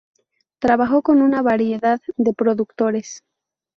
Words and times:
Trabajó 0.57 1.03
con 1.03 1.21
una 1.21 1.43
variedad 1.43 2.01
de 2.17 2.33
productores. 2.33 3.23